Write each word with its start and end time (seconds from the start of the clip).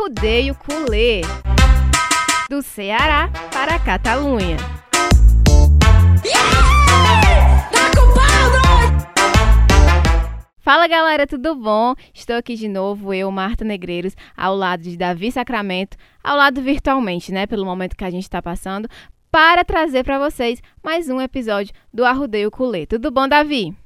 Arrudeio 0.00 0.54
Culê. 0.54 1.20
Do 2.48 2.62
Ceará 2.62 3.30
para 3.52 3.74
a 3.74 3.78
Catalunha. 3.78 4.56
Fala 10.58 10.88
galera, 10.88 11.26
tudo 11.26 11.54
bom? 11.54 11.94
Estou 12.14 12.36
aqui 12.36 12.54
de 12.54 12.66
novo, 12.66 13.12
eu, 13.12 13.30
Marta 13.30 13.62
Negreiros, 13.62 14.16
ao 14.34 14.56
lado 14.56 14.84
de 14.84 14.96
Davi 14.96 15.30
Sacramento, 15.30 15.98
ao 16.24 16.34
lado 16.34 16.62
virtualmente, 16.62 17.30
né, 17.30 17.46
pelo 17.46 17.66
momento 17.66 17.94
que 17.94 18.04
a 18.04 18.10
gente 18.10 18.22
está 18.22 18.40
passando, 18.40 18.88
para 19.30 19.66
trazer 19.66 20.02
para 20.02 20.18
vocês 20.18 20.62
mais 20.82 21.10
um 21.10 21.20
episódio 21.20 21.74
do 21.92 22.06
Arrudeio 22.06 22.50
Culê. 22.50 22.86
Tudo 22.86 23.10
bom, 23.10 23.28
Davi? 23.28 23.76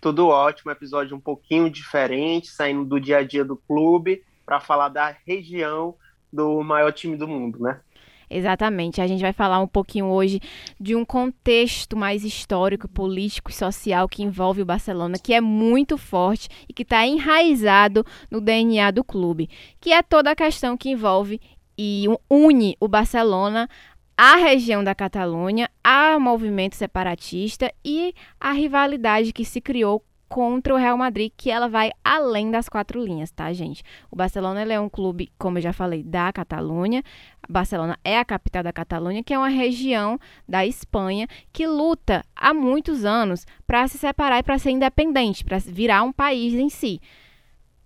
Tudo 0.00 0.28
ótimo, 0.28 0.70
episódio 0.70 1.14
um 1.14 1.20
pouquinho 1.20 1.68
diferente, 1.68 2.48
saindo 2.48 2.86
do 2.86 2.98
dia 2.98 3.18
a 3.18 3.22
dia 3.22 3.44
do 3.44 3.58
clube 3.58 4.22
para 4.52 4.60
falar 4.60 4.90
da 4.90 5.16
região 5.26 5.94
do 6.30 6.62
maior 6.62 6.92
time 6.92 7.16
do 7.16 7.26
mundo, 7.26 7.58
né? 7.58 7.80
Exatamente. 8.28 9.00
A 9.00 9.06
gente 9.06 9.22
vai 9.22 9.32
falar 9.32 9.60
um 9.60 9.66
pouquinho 9.66 10.06
hoje 10.06 10.40
de 10.78 10.94
um 10.94 11.06
contexto 11.06 11.96
mais 11.96 12.22
histórico, 12.22 12.86
político 12.86 13.50
e 13.50 13.54
social 13.54 14.06
que 14.06 14.22
envolve 14.22 14.60
o 14.60 14.66
Barcelona, 14.66 15.16
que 15.18 15.32
é 15.32 15.40
muito 15.40 15.96
forte 15.96 16.50
e 16.68 16.72
que 16.74 16.82
está 16.82 17.06
enraizado 17.06 18.04
no 18.30 18.42
DNA 18.42 18.90
do 18.90 19.02
clube, 19.02 19.48
que 19.80 19.90
é 19.90 20.02
toda 20.02 20.30
a 20.30 20.36
questão 20.36 20.76
que 20.76 20.90
envolve 20.90 21.40
e 21.78 22.04
une 22.30 22.76
o 22.78 22.86
Barcelona 22.86 23.66
à 24.14 24.36
região 24.36 24.84
da 24.84 24.94
Catalunha, 24.94 25.70
ao 25.82 26.20
movimento 26.20 26.76
separatista 26.76 27.72
e 27.82 28.14
a 28.38 28.52
rivalidade 28.52 29.32
que 29.32 29.46
se 29.46 29.62
criou 29.62 30.04
contra 30.32 30.72
o 30.72 30.78
Real 30.78 30.96
Madrid, 30.96 31.30
que 31.36 31.50
ela 31.50 31.68
vai 31.68 31.90
além 32.02 32.50
das 32.50 32.66
quatro 32.66 33.04
linhas, 33.04 33.30
tá, 33.30 33.52
gente? 33.52 33.82
O 34.10 34.16
Barcelona 34.16 34.62
é 34.62 34.80
um 34.80 34.88
clube, 34.88 35.30
como 35.38 35.58
eu 35.58 35.62
já 35.62 35.74
falei, 35.74 36.02
da 36.02 36.32
Catalunha. 36.32 37.02
Barcelona 37.46 37.98
é 38.02 38.18
a 38.18 38.24
capital 38.24 38.62
da 38.62 38.72
Catalunha, 38.72 39.22
que 39.22 39.34
é 39.34 39.38
uma 39.38 39.50
região 39.50 40.18
da 40.48 40.64
Espanha 40.66 41.28
que 41.52 41.66
luta 41.66 42.24
há 42.34 42.54
muitos 42.54 43.04
anos 43.04 43.46
para 43.66 43.86
se 43.88 43.98
separar 43.98 44.38
e 44.38 44.42
para 44.42 44.58
ser 44.58 44.70
independente, 44.70 45.44
para 45.44 45.58
virar 45.58 46.02
um 46.02 46.12
país 46.12 46.54
em 46.54 46.70
si. 46.70 46.98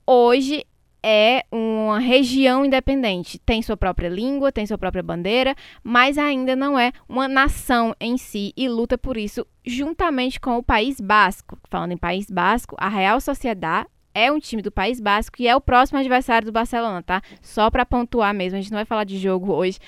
Hoje 0.06 0.64
é 1.08 1.44
uma 1.52 2.00
região 2.00 2.64
independente, 2.64 3.38
tem 3.38 3.62
sua 3.62 3.76
própria 3.76 4.08
língua, 4.08 4.50
tem 4.50 4.66
sua 4.66 4.76
própria 4.76 5.04
bandeira, 5.04 5.54
mas 5.80 6.18
ainda 6.18 6.56
não 6.56 6.76
é 6.76 6.90
uma 7.08 7.28
nação 7.28 7.94
em 8.00 8.18
si 8.18 8.52
e 8.56 8.68
luta 8.68 8.98
por 8.98 9.16
isso 9.16 9.46
juntamente 9.64 10.40
com 10.40 10.56
o 10.56 10.64
País 10.64 11.00
Basco. 11.00 11.56
Falando 11.70 11.92
em 11.92 11.96
País 11.96 12.28
Basco, 12.28 12.74
a 12.76 12.88
Real 12.88 13.20
Sociedade 13.20 13.88
é 14.12 14.32
um 14.32 14.40
time 14.40 14.60
do 14.60 14.72
País 14.72 14.98
Basco 14.98 15.36
e 15.38 15.46
é 15.46 15.54
o 15.54 15.60
próximo 15.60 16.00
adversário 16.00 16.44
do 16.44 16.50
Barcelona, 16.52 17.00
tá? 17.04 17.22
Só 17.40 17.70
para 17.70 17.86
pontuar 17.86 18.34
mesmo, 18.34 18.58
a 18.58 18.60
gente 18.60 18.72
não 18.72 18.78
vai 18.78 18.84
falar 18.84 19.04
de 19.04 19.16
jogo 19.16 19.52
hoje. 19.52 19.78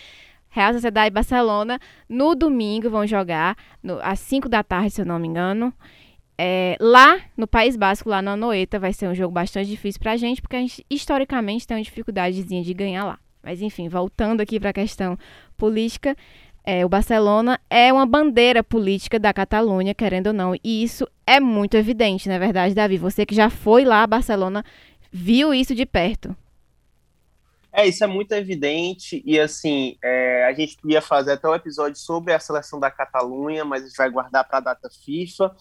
Real 0.50 0.72
Sociedade 0.72 1.08
e 1.08 1.10
Barcelona 1.10 1.80
no 2.08 2.36
domingo 2.36 2.88
vão 2.88 3.04
jogar 3.04 3.56
no, 3.82 3.98
às 4.02 4.20
5 4.20 4.48
da 4.48 4.62
tarde, 4.62 4.90
se 4.90 5.00
eu 5.00 5.06
não 5.06 5.18
me 5.18 5.26
engano. 5.26 5.74
É, 6.40 6.76
lá 6.80 7.20
no 7.36 7.48
País 7.48 7.76
Basco, 7.76 8.08
lá 8.08 8.22
na 8.22 8.32
Anoeta, 8.32 8.78
vai 8.78 8.92
ser 8.92 9.08
um 9.08 9.14
jogo 9.14 9.32
bastante 9.32 9.68
difícil 9.68 10.00
pra 10.00 10.16
gente, 10.16 10.40
porque 10.40 10.54
a 10.54 10.60
gente 10.60 10.86
historicamente 10.88 11.66
tem 11.66 11.76
uma 11.76 11.82
dificuldadezinha 11.82 12.62
de 12.62 12.72
ganhar 12.72 13.04
lá. 13.04 13.18
Mas 13.42 13.60
enfim, 13.60 13.88
voltando 13.88 14.40
aqui 14.40 14.60
para 14.60 14.70
a 14.70 14.72
questão 14.72 15.18
política, 15.56 16.16
é, 16.64 16.84
o 16.84 16.88
Barcelona 16.88 17.58
é 17.68 17.92
uma 17.92 18.06
bandeira 18.06 18.62
política 18.62 19.18
da 19.18 19.32
Catalunha, 19.32 19.94
querendo 19.94 20.28
ou 20.28 20.32
não, 20.32 20.54
e 20.62 20.82
isso 20.82 21.08
é 21.26 21.40
muito 21.40 21.76
evidente, 21.76 22.28
na 22.28 22.34
é 22.34 22.38
verdade, 22.38 22.74
Davi. 22.74 22.98
Você 22.98 23.24
que 23.24 23.34
já 23.34 23.50
foi 23.50 23.84
lá 23.84 24.02
a 24.02 24.06
Barcelona, 24.06 24.64
viu 25.10 25.52
isso 25.52 25.74
de 25.74 25.86
perto. 25.86 26.36
É, 27.72 27.86
isso 27.86 28.04
é 28.04 28.06
muito 28.06 28.32
evidente, 28.32 29.22
e 29.24 29.40
assim, 29.40 29.96
é, 30.02 30.44
a 30.44 30.52
gente 30.52 30.76
podia 30.76 31.00
fazer 31.00 31.32
até 31.32 31.48
um 31.48 31.54
episódio 31.54 31.98
sobre 31.98 32.32
a 32.32 32.38
seleção 32.38 32.78
da 32.78 32.90
Catalunha, 32.90 33.64
mas 33.64 33.82
a 33.82 33.86
gente 33.86 33.96
vai 33.96 34.10
guardar 34.10 34.44
para 34.46 34.58
a 34.58 34.60
data 34.60 34.90
FIFA. 34.90 35.54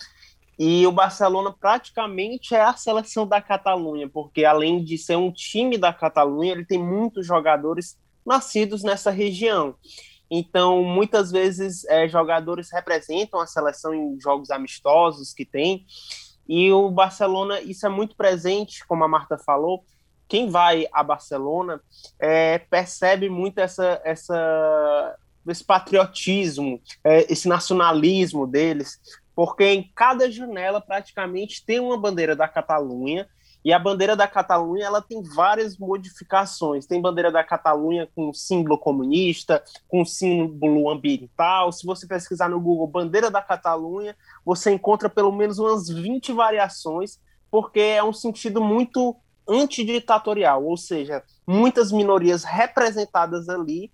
E 0.60 0.88
o 0.88 0.92
Barcelona 0.92 1.54
praticamente 1.54 2.56
é 2.56 2.62
a 2.62 2.74
seleção 2.74 3.28
da 3.28 3.42
Catalunha, 3.42 4.10
porque 4.10 4.44
além 4.44 4.84
de 4.84 4.98
ser 4.98 5.16
um 5.16 5.32
time 5.32 5.78
da 5.78 5.94
Catalunha, 5.94 6.52
ele 6.52 6.66
tem 6.66 6.80
muitos 6.80 7.28
jogadores 7.28 7.98
nascidos 8.26 8.84
nessa 8.84 9.12
região. 9.12 9.76
Então, 10.30 10.84
muitas 10.84 11.32
vezes, 11.32 11.86
é, 11.86 12.08
jogadores 12.08 12.70
representam 12.72 13.40
a 13.40 13.48
seleção 13.48 13.94
em 13.94 14.20
jogos 14.20 14.50
amistosos 14.50 15.34
que 15.34 15.46
tem. 15.46 15.86
E 16.48 16.72
o 16.72 16.90
Barcelona, 16.90 17.62
isso 17.62 17.86
é 17.86 17.90
muito 17.90 18.16
presente, 18.16 18.86
como 18.86 19.04
a 19.04 19.08
Marta 19.08 19.38
falou. 19.38 19.86
Quem 20.28 20.50
vai 20.50 20.88
a 20.92 21.04
Barcelona 21.04 21.82
é, 22.20 22.58
percebe 22.58 23.30
muito 23.30 23.60
essa, 23.60 24.02
essa, 24.04 25.16
esse 25.48 25.64
patriotismo, 25.64 26.82
é, 27.04 27.32
esse 27.32 27.48
nacionalismo 27.48 28.46
deles, 28.46 29.00
porque 29.38 29.66
em 29.66 29.92
cada 29.94 30.32
janela 30.32 30.82
praticamente 30.82 31.64
tem 31.64 31.80
uma 31.80 31.96
bandeira 31.96 32.36
da 32.36 32.48
Catalunha 32.48 33.30
e 33.64 33.72
a 33.72 33.78
bandeira 33.78 34.16
da 34.16 34.28
Catalunha 34.28 34.88
ela 34.88 35.00
tem 35.00 35.22
várias 35.22 35.78
modificações. 35.78 36.88
Tem 36.88 37.00
bandeira 37.00 37.32
da 37.32 37.44
Catalunha 37.44 38.10
com 38.16 38.34
símbolo 38.34 38.80
comunista, 38.80 39.64
com 39.88 40.04
símbolo 40.04 40.90
ambiental. 40.90 41.72
Se 41.72 41.86
você 41.86 42.08
pesquisar 42.08 42.50
no 42.50 42.60
Google 42.60 42.88
bandeira 42.88 43.30
da 43.30 43.40
Catalunha, 43.40 44.16
você 44.44 44.72
encontra 44.72 45.08
pelo 45.08 45.32
menos 45.32 45.60
umas 45.60 45.88
20 45.88 46.34
variações, 46.34 47.20
porque 47.52 47.80
é 47.80 48.04
um 48.04 48.14
sentido 48.14 48.60
muito 48.60 49.16
antiditatorial, 49.48 50.66
ou 50.66 50.76
seja, 50.76 51.22
muitas 51.46 51.92
minorias 51.92 52.44
representadas 52.44 53.50
ali 53.50 53.92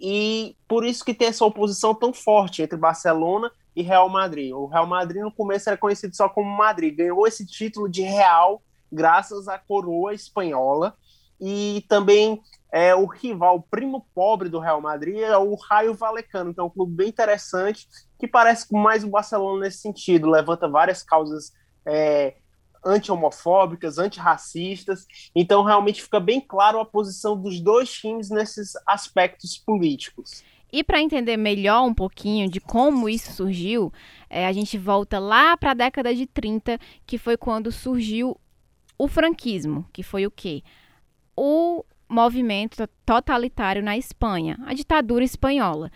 e 0.00 0.56
por 0.66 0.84
isso 0.84 1.04
que 1.04 1.14
tem 1.14 1.28
essa 1.28 1.44
oposição 1.44 1.94
tão 1.94 2.12
forte 2.12 2.60
entre 2.60 2.76
Barcelona 2.76 3.52
e 3.74 3.82
Real 3.82 4.08
Madrid. 4.08 4.52
O 4.52 4.66
Real 4.66 4.86
Madrid 4.86 5.22
no 5.22 5.32
começo 5.32 5.68
era 5.68 5.78
conhecido 5.78 6.14
só 6.14 6.28
como 6.28 6.48
Madrid, 6.56 6.96
ganhou 6.96 7.26
esse 7.26 7.46
título 7.46 7.88
de 7.88 8.02
Real 8.02 8.62
graças 8.92 9.46
à 9.48 9.58
coroa 9.58 10.12
espanhola 10.12 10.96
e 11.40 11.84
também 11.88 12.42
é 12.72 12.94
o 12.94 13.06
rival, 13.06 13.56
o 13.56 13.62
primo 13.62 14.06
pobre 14.14 14.48
do 14.48 14.60
Real 14.60 14.80
Madrid 14.80 15.18
é 15.18 15.36
o 15.36 15.54
Raio 15.54 15.94
Valecano, 15.94 16.54
que 16.54 16.60
é 16.60 16.62
um 16.62 16.70
clube 16.70 16.94
bem 16.94 17.08
interessante, 17.08 17.88
que 18.18 18.28
parece 18.28 18.68
com 18.68 18.78
mais 18.78 19.02
o 19.02 19.08
Barcelona 19.08 19.62
nesse 19.62 19.78
sentido, 19.78 20.30
levanta 20.30 20.68
várias 20.68 21.02
causas 21.02 21.52
é, 21.84 22.36
anti-homofóbicas, 22.84 23.98
antirracistas, 23.98 25.06
então 25.34 25.64
realmente 25.64 26.02
fica 26.02 26.20
bem 26.20 26.40
claro 26.40 26.78
a 26.78 26.84
posição 26.84 27.36
dos 27.36 27.60
dois 27.60 27.90
times 27.90 28.30
nesses 28.30 28.72
aspectos 28.86 29.58
políticos. 29.58 30.44
E 30.72 30.84
para 30.84 31.00
entender 31.00 31.36
melhor 31.36 31.84
um 31.84 31.94
pouquinho 31.94 32.48
de 32.48 32.60
como 32.60 33.08
isso 33.08 33.32
surgiu, 33.32 33.92
é, 34.28 34.46
a 34.46 34.52
gente 34.52 34.78
volta 34.78 35.18
lá 35.18 35.56
para 35.56 35.72
a 35.72 35.74
década 35.74 36.14
de 36.14 36.26
30, 36.26 36.78
que 37.06 37.18
foi 37.18 37.36
quando 37.36 37.72
surgiu 37.72 38.38
o 38.96 39.08
franquismo, 39.08 39.86
que 39.92 40.02
foi 40.02 40.26
o 40.26 40.30
quê? 40.30 40.62
O 41.36 41.84
movimento 42.08 42.86
totalitário 43.06 43.82
na 43.82 43.96
Espanha, 43.96 44.58
a 44.66 44.74
ditadura 44.74 45.24
espanhola, 45.24 45.90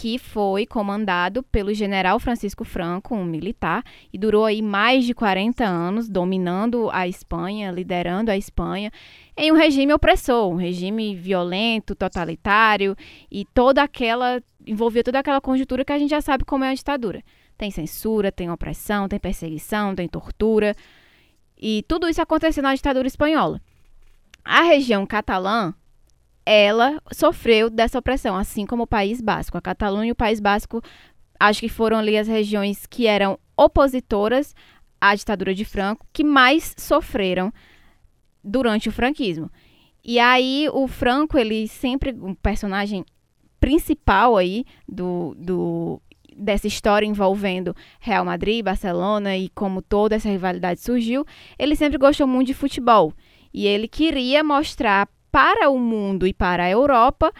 que 0.00 0.16
foi 0.16 0.64
comandado 0.64 1.42
pelo 1.42 1.74
general 1.74 2.20
Francisco 2.20 2.64
Franco, 2.64 3.16
um 3.16 3.24
militar, 3.24 3.82
e 4.12 4.16
durou 4.16 4.44
aí 4.44 4.62
mais 4.62 5.04
de 5.04 5.12
40 5.12 5.64
anos 5.64 6.08
dominando 6.08 6.88
a 6.92 7.08
Espanha, 7.08 7.72
liderando 7.72 8.30
a 8.30 8.36
Espanha 8.36 8.92
em 9.36 9.50
um 9.50 9.56
regime 9.56 9.92
opressor, 9.92 10.52
um 10.52 10.54
regime 10.54 11.16
violento, 11.16 11.96
totalitário 11.96 12.94
e 13.28 13.44
toda 13.46 13.82
aquela 13.82 14.40
envolvia 14.64 15.02
toda 15.02 15.18
aquela 15.18 15.40
conjuntura 15.40 15.84
que 15.84 15.92
a 15.92 15.98
gente 15.98 16.10
já 16.10 16.20
sabe 16.20 16.44
como 16.44 16.62
é 16.62 16.70
a 16.70 16.74
ditadura. 16.74 17.20
Tem 17.56 17.72
censura, 17.72 18.30
tem 18.30 18.48
opressão, 18.48 19.08
tem 19.08 19.18
perseguição, 19.18 19.96
tem 19.96 20.06
tortura. 20.06 20.76
E 21.60 21.84
tudo 21.88 22.08
isso 22.08 22.22
aconteceu 22.22 22.62
na 22.62 22.72
ditadura 22.72 23.08
espanhola. 23.08 23.60
A 24.44 24.62
região 24.62 25.04
catalã, 25.04 25.74
ela 26.50 26.98
sofreu 27.12 27.68
dessa 27.68 27.98
opressão, 27.98 28.34
assim 28.34 28.64
como 28.64 28.84
o 28.84 28.86
País 28.86 29.20
Basco. 29.20 29.58
A 29.58 29.60
Catalunha 29.60 30.08
e 30.08 30.12
o 30.12 30.16
País 30.16 30.40
Basco, 30.40 30.80
acho 31.38 31.60
que 31.60 31.68
foram 31.68 31.98
ali 31.98 32.16
as 32.16 32.26
regiões 32.26 32.86
que 32.86 33.06
eram 33.06 33.38
opositoras 33.54 34.54
à 34.98 35.14
ditadura 35.14 35.54
de 35.54 35.66
Franco, 35.66 36.06
que 36.10 36.24
mais 36.24 36.74
sofreram 36.78 37.52
durante 38.42 38.88
o 38.88 38.92
franquismo. 38.92 39.50
E 40.02 40.18
aí 40.18 40.70
o 40.72 40.88
Franco, 40.88 41.36
ele 41.36 41.68
sempre 41.68 42.12
um 42.18 42.34
personagem 42.34 43.04
principal 43.60 44.34
aí 44.38 44.64
do, 44.88 45.34
do 45.38 46.00
dessa 46.34 46.66
história 46.66 47.04
envolvendo 47.04 47.76
Real 48.00 48.24
Madrid, 48.24 48.64
Barcelona 48.64 49.36
e 49.36 49.50
como 49.50 49.82
toda 49.82 50.16
essa 50.16 50.30
rivalidade 50.30 50.80
surgiu, 50.80 51.26
ele 51.58 51.76
sempre 51.76 51.98
gostou 51.98 52.26
muito 52.26 52.46
de 52.46 52.54
futebol. 52.54 53.12
E 53.52 53.66
ele 53.66 53.86
queria 53.86 54.42
mostrar 54.42 55.08
para 55.38 55.70
o 55.70 55.78
mundo 55.78 56.26
e 56.26 56.34
para 56.34 56.64
a 56.64 56.70
Europa 56.70 57.32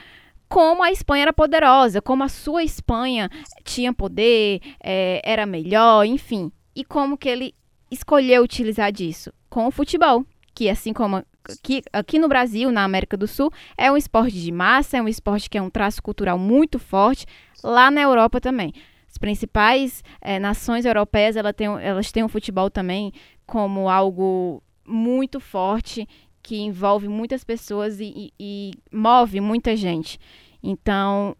como 0.48 0.84
a 0.84 0.92
Espanha 0.92 1.22
era 1.22 1.32
poderosa, 1.32 2.00
como 2.00 2.22
a 2.22 2.28
sua 2.28 2.62
Espanha 2.62 3.28
tinha 3.64 3.92
poder, 3.92 4.60
é, 4.80 5.20
era 5.24 5.44
melhor, 5.44 6.06
enfim. 6.06 6.52
E 6.76 6.84
como 6.84 7.18
que 7.18 7.28
ele 7.28 7.54
escolheu 7.90 8.44
utilizar 8.44 8.92
disso? 8.92 9.32
Com 9.50 9.66
o 9.66 9.72
futebol 9.72 10.24
que 10.54 10.70
assim 10.70 10.92
como 10.92 11.16
aqui, 11.16 11.82
aqui 11.92 12.20
no 12.20 12.28
Brasil, 12.28 12.70
na 12.70 12.84
América 12.84 13.16
do 13.16 13.26
Sul, 13.26 13.52
é 13.76 13.90
um 13.90 13.96
esporte 13.96 14.40
de 14.40 14.52
massa, 14.52 14.98
é 14.98 15.02
um 15.02 15.08
esporte 15.08 15.50
que 15.50 15.58
é 15.58 15.62
um 15.62 15.68
traço 15.68 16.00
cultural 16.00 16.38
muito 16.38 16.78
forte. 16.78 17.26
Lá 17.64 17.90
na 17.90 18.00
Europa 18.00 18.40
também. 18.40 18.72
As 19.10 19.18
principais 19.18 20.04
é, 20.20 20.38
nações 20.38 20.84
europeias 20.84 21.34
elas 21.34 21.52
têm, 21.52 21.66
elas 21.66 22.12
têm 22.12 22.22
o 22.22 22.28
futebol 22.28 22.70
também 22.70 23.12
como 23.44 23.88
algo 23.88 24.62
muito 24.86 25.40
forte 25.40 26.08
que 26.48 26.56
envolve 26.56 27.08
muitas 27.08 27.44
pessoas 27.44 28.00
e, 28.00 28.06
e, 28.06 28.32
e 28.40 28.72
move 28.90 29.38
muita 29.38 29.76
gente. 29.76 30.18
Então, 30.62 31.36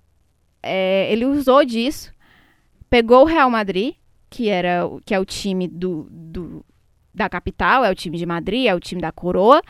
é, 0.63 1.11
ele 1.11 1.25
usou 1.25 1.65
disso, 1.65 2.13
pegou 2.91 3.23
o 3.23 3.25
Real 3.25 3.49
Madrid, 3.49 3.95
que, 4.29 4.51
era, 4.51 4.83
que 5.07 5.15
é 5.15 5.19
o 5.19 5.25
time 5.25 5.67
do, 5.67 6.07
do, 6.11 6.63
da 7.15 7.27
capital, 7.27 7.87
é 7.87 7.91
o 7.91 7.95
time 7.95 8.19
de 8.19 8.27
Madrid, 8.27 8.67
é 8.67 8.75
o 8.75 8.81
time 8.81 9.01
da 9.01 9.11
coroa, 9.11 9.63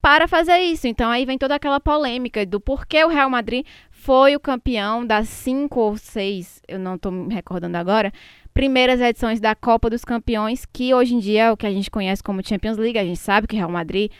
para 0.00 0.26
fazer 0.26 0.58
isso. 0.58 0.88
Então 0.88 1.08
aí 1.08 1.24
vem 1.24 1.38
toda 1.38 1.54
aquela 1.54 1.78
polêmica 1.78 2.44
do 2.44 2.60
porquê 2.60 3.04
o 3.04 3.08
Real 3.08 3.30
Madrid 3.30 3.64
foi 3.92 4.34
o 4.34 4.40
campeão 4.40 5.06
das 5.06 5.28
cinco 5.28 5.78
ou 5.78 5.96
seis, 5.96 6.60
eu 6.66 6.80
não 6.80 6.96
estou 6.96 7.12
me 7.12 7.32
recordando 7.32 7.76
agora, 7.76 8.12
primeiras 8.52 9.00
edições 9.00 9.40
da 9.40 9.54
Copa 9.54 9.88
dos 9.88 10.04
Campeões, 10.04 10.66
que 10.66 10.92
hoje 10.92 11.14
em 11.14 11.20
dia 11.20 11.44
é 11.44 11.52
o 11.52 11.56
que 11.56 11.66
a 11.66 11.72
gente 11.72 11.88
conhece 11.88 12.20
como 12.20 12.44
Champions 12.46 12.76
League. 12.76 12.98
A 12.98 13.04
gente 13.04 13.20
sabe 13.20 13.46
que 13.46 13.54
o 13.54 13.58
Real 13.58 13.70
Madrid 13.70 14.10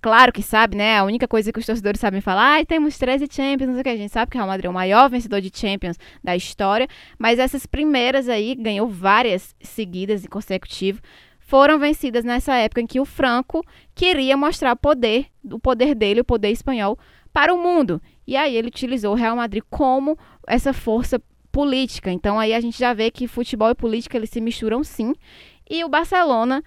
claro 0.00 0.32
que 0.32 0.42
sabe, 0.42 0.76
né? 0.76 0.98
A 0.98 1.04
única 1.04 1.28
coisa 1.28 1.52
que 1.52 1.58
os 1.58 1.66
torcedores 1.66 2.00
sabem 2.00 2.20
falar, 2.20 2.60
ah, 2.60 2.64
temos 2.64 2.96
13 2.98 3.26
Champions, 3.30 3.68
não 3.68 3.74
sei 3.74 3.80
o 3.80 3.84
que. 3.84 3.90
A 3.90 3.96
gente 3.96 4.12
sabe 4.12 4.30
que 4.30 4.36
o 4.36 4.38
Real 4.38 4.48
Madrid 4.48 4.66
é 4.66 4.68
o 4.68 4.72
maior 4.72 5.08
vencedor 5.10 5.40
de 5.40 5.50
Champions 5.54 5.96
da 6.22 6.36
história, 6.36 6.88
mas 7.18 7.38
essas 7.38 7.66
primeiras 7.66 8.28
aí, 8.28 8.54
ganhou 8.54 8.88
várias 8.88 9.54
seguidas 9.60 10.24
e 10.24 10.28
consecutivas, 10.28 11.02
foram 11.50 11.78
vencidas 11.80 12.24
nessa 12.24 12.54
época 12.54 12.80
em 12.80 12.86
que 12.86 13.00
o 13.00 13.04
Franco 13.04 13.64
queria 13.94 14.36
mostrar 14.36 14.76
poder, 14.76 15.26
o 15.44 15.58
poder 15.58 15.96
dele, 15.96 16.20
o 16.20 16.24
poder 16.24 16.50
espanhol, 16.50 16.96
para 17.32 17.52
o 17.52 17.60
mundo. 17.60 18.00
E 18.24 18.36
aí 18.36 18.54
ele 18.54 18.68
utilizou 18.68 19.12
o 19.12 19.16
Real 19.16 19.34
Madrid 19.34 19.62
como 19.68 20.16
essa 20.46 20.72
força 20.72 21.20
política. 21.50 22.12
Então 22.12 22.38
aí 22.38 22.54
a 22.54 22.60
gente 22.60 22.78
já 22.78 22.94
vê 22.94 23.10
que 23.10 23.26
futebol 23.26 23.70
e 23.70 23.74
política 23.74 24.16
eles 24.16 24.30
se 24.30 24.40
misturam 24.40 24.84
sim. 24.84 25.12
E 25.68 25.84
o 25.84 25.88
Barcelona, 25.88 26.62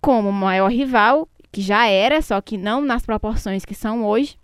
como 0.00 0.32
maior 0.32 0.72
rival, 0.72 1.28
que 1.52 1.60
já 1.60 1.86
era, 1.86 2.22
só 2.22 2.40
que 2.40 2.56
não 2.56 2.80
nas 2.80 3.04
proporções 3.04 3.64
que 3.64 3.74
são 3.74 4.04
hoje, 4.04 4.38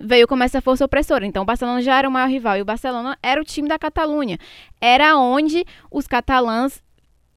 veio 0.00 0.26
como 0.26 0.42
essa 0.42 0.60
força 0.60 0.84
opressora. 0.84 1.26
Então, 1.26 1.42
o 1.42 1.46
Barcelona 1.46 1.82
já 1.82 1.98
era 1.98 2.08
o 2.08 2.12
maior 2.12 2.28
rival 2.28 2.56
e 2.56 2.62
o 2.62 2.64
Barcelona 2.64 3.18
era 3.22 3.40
o 3.40 3.44
time 3.44 3.68
da 3.68 3.78
Catalunha. 3.78 4.38
Era 4.80 5.16
onde 5.16 5.64
os 5.90 6.06
catalãs 6.06 6.82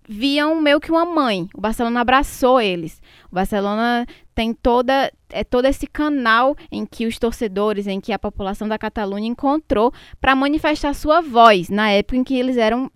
viam 0.08 0.62
meio 0.62 0.80
que 0.80 0.92
uma 0.92 1.06
mãe. 1.06 1.48
O 1.54 1.62
Barcelona 1.62 2.02
abraçou 2.02 2.62
eles. 2.62 3.02
O 3.32 3.36
Barcelona 3.36 4.06
tem 4.36 4.54
toda 4.54 5.12
é 5.30 5.44
todo 5.44 5.66
esse 5.66 5.88
canal 5.88 6.56
em 6.72 6.86
que 6.86 7.08
os 7.08 7.18
torcedores, 7.18 7.88
em 7.88 8.00
que 8.00 8.14
a 8.14 8.20
população 8.20 8.68
da 8.68 8.78
Catalunha 8.78 9.28
encontrou 9.28 9.92
para 10.22 10.36
manifestar 10.36 10.94
sua 10.94 11.22
voz 11.22 11.70
na 11.70 11.90
época 11.90 12.18
em 12.18 12.24
que 12.24 12.36
eles 12.36 12.56
eram 12.56 12.92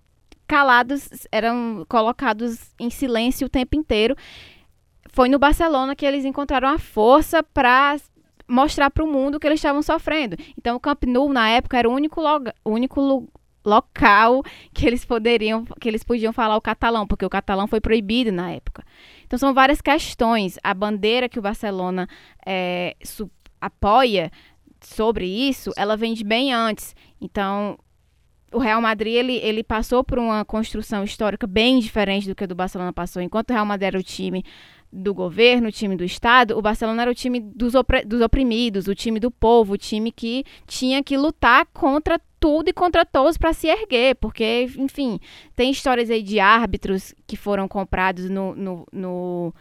calados, 0.48 1.10
eram 1.32 1.86
colocados 1.90 2.72
em 2.80 2.90
silêncio 2.90 3.48
o 3.48 3.50
tempo 3.50 3.76
inteiro 3.76 4.16
foi 5.18 5.30
no 5.30 5.40
Barcelona 5.40 5.96
que 5.96 6.06
eles 6.06 6.26
encontraram 6.26 6.70
a 6.70 6.78
força 6.78 7.42
para 7.42 7.98
mostrar 8.48 8.92
para 8.92 9.04
o 9.04 9.12
mundo 9.12 9.40
que 9.40 9.48
eles 9.48 9.58
estavam 9.58 9.82
sofrendo. 9.82 10.38
Então, 10.56 10.76
o 10.76 10.80
Camp 10.80 11.06
Nou, 11.06 11.34
na 11.34 11.50
época, 11.50 11.76
era 11.76 11.90
o 11.90 11.92
único, 11.92 12.22
o 12.64 12.70
único 12.70 13.28
local 13.66 14.44
que 14.72 14.86
eles 14.86 15.04
poderiam, 15.04 15.66
que 15.82 15.90
eles 15.90 16.04
podiam 16.04 16.32
falar 16.32 16.56
o 16.56 16.62
catalão, 16.62 17.08
porque 17.08 17.26
o 17.26 17.32
catalão 17.32 17.66
foi 17.66 17.82
proibido 17.82 18.32
na 18.32 18.52
época. 18.52 18.84
Então, 19.26 19.40
são 19.40 19.56
várias 19.56 19.82
questões. 19.82 20.60
A 20.64 20.72
bandeira 20.72 21.28
que 21.28 21.40
o 21.40 21.42
Barcelona 21.42 22.08
é, 22.46 22.96
apoia 23.60 24.32
sobre 24.82 25.26
isso, 25.26 25.72
ela 25.76 25.98
vem 25.98 26.14
de 26.14 26.24
bem 26.24 26.54
antes. 26.54 26.96
Então, 27.20 27.80
o 28.52 28.60
Real 28.60 28.82
Madrid 28.82 29.16
ele, 29.16 29.38
ele 29.38 29.64
passou 29.64 30.04
por 30.04 30.18
uma 30.20 30.46
construção 30.46 31.04
histórica 31.04 31.46
bem 31.46 31.80
diferente 31.80 32.28
do 32.28 32.36
que 32.36 32.44
o 32.44 32.48
do 32.48 32.56
Barcelona 32.56 32.94
passou. 32.94 33.22
Enquanto 33.22 33.50
o 33.50 33.54
Real 33.54 33.66
Madrid 33.66 33.88
era 33.88 34.00
o 34.00 34.04
time 34.04 34.44
do 34.92 35.14
governo, 35.14 35.68
o 35.68 35.72
time 35.72 35.96
do 35.96 36.04
Estado, 36.04 36.58
o 36.58 36.62
Barcelona 36.62 37.02
era 37.02 37.12
o 37.12 37.16
time 37.16 37.40
dos, 37.40 37.74
dos 38.06 38.22
oprimidos, 38.22 38.88
o 38.88 38.96
time 38.96 39.20
do 39.20 39.30
povo, 39.30 39.74
o 39.74 39.78
time 39.78 40.12
que 40.12 40.46
tinha 40.66 41.04
que 41.04 41.18
lutar 41.18 41.66
contra 41.74 42.20
tudo 42.40 42.70
e 42.70 42.74
contra 42.74 43.06
todos 43.06 43.38
para 43.38 43.54
se 43.54 43.68
erguer, 43.68 44.16
porque, 44.16 44.70
enfim, 44.78 45.20
tem 45.56 45.72
histórias 45.72 46.10
aí 46.10 46.24
de 46.24 46.40
árbitros 46.40 47.14
que 47.26 47.36
foram 47.36 47.68
comprados 47.68 48.30
no, 48.30 48.56
no, 48.56 48.86
no 48.92 49.54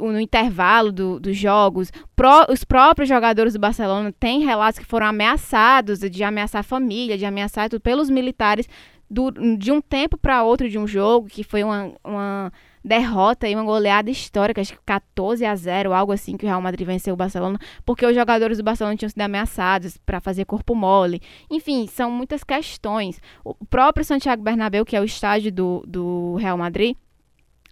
no 0.00 0.20
intervalo 0.20 0.92
do, 0.92 1.18
dos 1.18 1.36
jogos, 1.36 1.90
Pro, 2.14 2.46
os 2.48 2.62
próprios 2.62 3.08
jogadores 3.08 3.54
do 3.54 3.58
Barcelona 3.58 4.12
têm 4.12 4.44
relatos 4.44 4.78
que 4.78 4.84
foram 4.84 5.06
ameaçados, 5.06 5.98
de 5.98 6.22
ameaçar 6.22 6.60
a 6.60 6.62
família, 6.62 7.18
de 7.18 7.24
ameaçar 7.24 7.68
tudo, 7.68 7.80
pelos 7.80 8.08
militares 8.08 8.68
do, 9.10 9.30
de 9.56 9.72
um 9.72 9.80
tempo 9.80 10.16
para 10.16 10.44
outro 10.44 10.68
de 10.68 10.78
um 10.78 10.86
jogo, 10.86 11.26
que 11.26 11.42
foi 11.42 11.64
uma, 11.64 11.92
uma 12.04 12.52
derrota 12.88 13.46
e 13.46 13.54
uma 13.54 13.62
goleada 13.62 14.10
histórica, 14.10 14.60
acho 14.60 14.72
que 14.72 14.80
14 14.84 15.44
a 15.44 15.54
0, 15.54 15.92
algo 15.92 16.10
assim 16.10 16.36
que 16.36 16.44
o 16.44 16.48
Real 16.48 16.60
Madrid 16.60 16.86
venceu 16.86 17.12
o 17.14 17.16
Barcelona, 17.16 17.58
porque 17.84 18.04
os 18.04 18.14
jogadores 18.14 18.58
do 18.58 18.64
Barcelona 18.64 18.96
tinham 18.96 19.10
sido 19.10 19.20
ameaçados 19.20 19.98
para 19.98 20.20
fazer 20.20 20.46
corpo 20.46 20.74
mole. 20.74 21.20
Enfim, 21.50 21.86
são 21.86 22.10
muitas 22.10 22.42
questões. 22.42 23.20
O 23.44 23.54
próprio 23.66 24.04
Santiago 24.04 24.42
Bernabéu, 24.42 24.84
que 24.84 24.96
é 24.96 25.00
o 25.00 25.04
estádio 25.04 25.52
do, 25.52 25.84
do 25.86 26.36
Real 26.36 26.56
Madrid, 26.56 26.96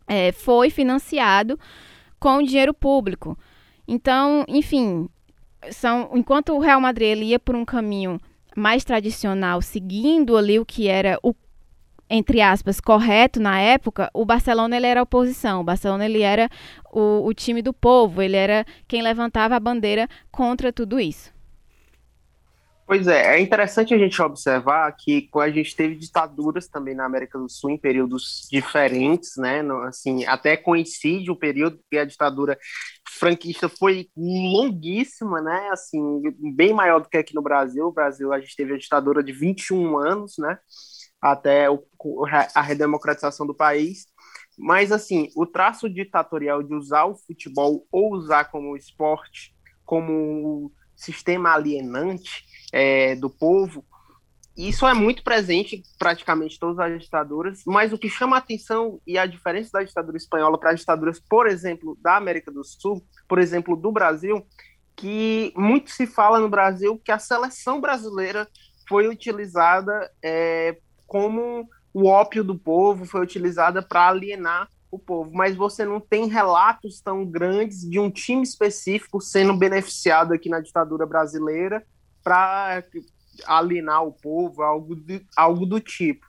é, 0.06 0.30
foi 0.32 0.68
financiado 0.70 1.58
com 2.20 2.42
dinheiro 2.42 2.74
público. 2.74 3.38
Então, 3.88 4.44
enfim, 4.46 5.08
são 5.70 6.10
enquanto 6.12 6.52
o 6.52 6.60
Real 6.60 6.80
Madrid 6.80 7.18
ia 7.22 7.38
por 7.38 7.56
um 7.56 7.64
caminho 7.64 8.20
mais 8.54 8.84
tradicional, 8.84 9.62
seguindo 9.62 10.36
ali 10.36 10.58
o 10.58 10.64
que 10.64 10.88
era 10.88 11.18
o 11.22 11.34
entre 12.08 12.40
aspas, 12.40 12.80
correto 12.80 13.40
na 13.40 13.60
época, 13.60 14.10
o 14.14 14.24
Barcelona 14.24 14.76
ele 14.76 14.86
era 14.86 15.02
oposição. 15.02 15.60
O 15.60 15.64
Barcelona 15.64 16.04
ele 16.04 16.22
era 16.22 16.48
o, 16.92 17.26
o 17.26 17.34
time 17.34 17.62
do 17.62 17.72
povo, 17.72 18.22
ele 18.22 18.36
era 18.36 18.64
quem 18.86 19.02
levantava 19.02 19.56
a 19.56 19.60
bandeira 19.60 20.08
contra 20.30 20.72
tudo 20.72 21.00
isso. 21.00 21.34
Pois 22.86 23.08
é, 23.08 23.34
é 23.34 23.40
interessante 23.40 23.92
a 23.92 23.98
gente 23.98 24.22
observar 24.22 24.92
que 24.92 25.28
a 25.34 25.50
gente 25.50 25.74
teve 25.74 25.96
ditaduras 25.96 26.68
também 26.68 26.94
na 26.94 27.04
América 27.04 27.36
do 27.36 27.48
Sul 27.48 27.70
em 27.70 27.76
períodos 27.76 28.46
diferentes, 28.48 29.32
né? 29.36 29.60
Assim, 29.88 30.24
até 30.24 30.56
coincide 30.56 31.28
o 31.28 31.34
período 31.34 31.80
que 31.90 31.98
a 31.98 32.04
ditadura 32.04 32.56
franquista 33.08 33.68
foi 33.68 34.08
longuíssima, 34.16 35.40
né? 35.40 35.68
Assim, 35.72 36.22
bem 36.54 36.72
maior 36.72 37.00
do 37.00 37.08
que 37.08 37.16
aqui 37.16 37.34
no 37.34 37.42
Brasil. 37.42 37.86
O 37.86 37.92
Brasil 37.92 38.32
a 38.32 38.38
gente 38.38 38.54
teve 38.54 38.74
a 38.74 38.78
ditadura 38.78 39.20
de 39.20 39.32
21 39.32 39.98
anos, 39.98 40.34
né? 40.38 40.56
Até 41.20 41.70
o, 41.70 41.82
a 42.54 42.62
redemocratização 42.62 43.46
do 43.46 43.54
país. 43.54 44.06
Mas, 44.58 44.90
assim, 44.90 45.28
o 45.36 45.46
traço 45.46 45.88
ditatorial 45.88 46.62
de 46.62 46.74
usar 46.74 47.04
o 47.04 47.16
futebol 47.16 47.86
ou 47.90 48.14
usar 48.14 48.44
como 48.46 48.76
esporte, 48.76 49.54
como 49.84 50.72
sistema 50.94 51.52
alienante 51.52 52.44
é, 52.72 53.14
do 53.16 53.28
povo, 53.28 53.84
isso 54.56 54.86
é 54.86 54.94
muito 54.94 55.22
presente 55.22 55.76
em 55.76 55.82
praticamente 55.98 56.58
todas 56.58 56.78
as 56.78 57.02
ditaduras, 57.02 57.62
mas 57.66 57.92
o 57.92 57.98
que 57.98 58.08
chama 58.08 58.36
a 58.36 58.38
atenção 58.38 58.98
e 59.06 59.18
a 59.18 59.26
diferença 59.26 59.70
da 59.70 59.84
ditadura 59.84 60.16
espanhola 60.16 60.58
para 60.58 60.70
as 60.70 60.80
ditaduras, 60.80 61.20
por 61.20 61.46
exemplo, 61.46 61.98
da 62.00 62.16
América 62.16 62.50
do 62.50 62.64
Sul, 62.64 63.04
por 63.28 63.38
exemplo, 63.38 63.76
do 63.76 63.92
Brasil, 63.92 64.46
que 64.96 65.52
muito 65.54 65.90
se 65.90 66.06
fala 66.06 66.40
no 66.40 66.48
Brasil 66.48 66.98
que 67.04 67.12
a 67.12 67.18
seleção 67.18 67.82
brasileira 67.82 68.48
foi 68.88 69.08
utilizada 69.08 70.10
é, 70.24 70.78
como 71.06 71.68
o 71.92 72.06
ópio 72.06 72.44
do 72.44 72.58
povo 72.58 73.04
foi 73.04 73.22
utilizada 73.22 73.80
para 73.82 74.08
alienar 74.08 74.68
o 74.90 74.98
povo, 74.98 75.30
mas 75.32 75.56
você 75.56 75.84
não 75.84 76.00
tem 76.00 76.26
relatos 76.26 77.00
tão 77.00 77.24
grandes 77.24 77.88
de 77.88 77.98
um 77.98 78.10
time 78.10 78.42
específico 78.42 79.20
sendo 79.20 79.56
beneficiado 79.56 80.32
aqui 80.32 80.48
na 80.48 80.60
ditadura 80.60 81.06
brasileira 81.06 81.84
para 82.22 82.82
alienar 83.46 84.04
o 84.04 84.12
povo, 84.12 84.62
algo 84.62 84.94
do, 84.94 85.20
algo 85.36 85.66
do 85.66 85.80
tipo. 85.80 86.26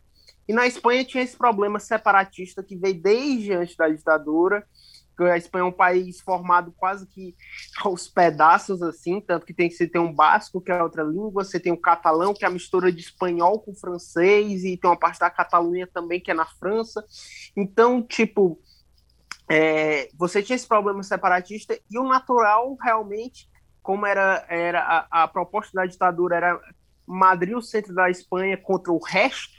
E 0.48 0.54
na 0.54 0.66
Espanha 0.66 1.04
tinha 1.04 1.24
esse 1.24 1.36
problema 1.36 1.80
separatista 1.80 2.64
que 2.64 2.76
veio 2.76 3.02
desde 3.02 3.54
antes 3.54 3.76
da 3.76 3.90
ditadura, 3.90 4.66
a 5.24 5.38
Espanha 5.38 5.64
é 5.64 5.68
um 5.68 5.72
país 5.72 6.22
formado 6.22 6.74
quase 6.78 7.08
que 7.08 7.36
aos 7.78 8.08
pedaços, 8.08 8.82
assim, 8.82 9.20
tanto 9.20 9.46
que 9.46 9.54
tem 9.54 9.70
você 9.70 9.88
tem 9.88 10.00
um 10.00 10.14
basco, 10.14 10.62
que 10.62 10.72
é 10.72 10.82
outra 10.82 11.04
língua, 11.04 11.44
você 11.44 11.60
tem 11.60 11.72
o 11.72 11.78
catalão, 11.78 12.34
que 12.34 12.46
é 12.46 12.48
a 12.48 12.52
mistura 12.52 12.92
de 12.92 13.02
espanhol 13.02 13.60
com 13.60 13.74
francês, 13.74 14.64
e 14.64 14.78
tem 14.78 14.90
uma 14.90 14.98
parte 14.98 15.20
da 15.20 15.30
Catalunha 15.30 15.88
também, 15.88 16.20
que 16.20 16.32
é 16.32 16.34
na 16.34 16.46
França. 16.46 17.04
Então, 17.56 18.02
tipo, 18.02 18.60
é, 19.50 20.10
você 20.18 20.44
tinha 20.44 20.56
esse 20.56 20.68
problema 20.68 21.02
separatista, 21.04 21.80
e 21.90 21.98
o 21.98 22.08
natural, 22.08 22.76
realmente, 22.82 23.50
como 23.82 24.06
era, 24.06 24.46
era 24.50 24.82
a, 24.82 25.24
a 25.24 25.28
proposta 25.28 25.72
da 25.74 25.86
ditadura, 25.86 26.36
era 26.36 26.62
Madrid 27.06 27.56
o 27.56 27.62
centro 27.62 27.96
da 27.96 28.10
Espanha 28.10 28.58
contra 28.58 28.92
o 28.92 29.00
resto, 29.00 29.58